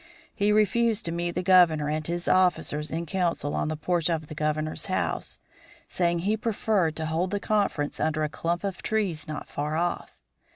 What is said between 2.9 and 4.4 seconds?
council on the porch of the